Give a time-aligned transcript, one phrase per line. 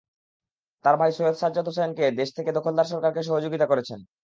[0.85, 3.99] তাঁর ভাই সৈয়দ সাজ্জাদ হোসায়েন দেশে থেকে দখলদার সরকারকে সহযোগিতা করেছেন।